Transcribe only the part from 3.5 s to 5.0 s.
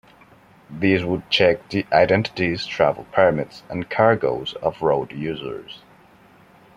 and cargoes of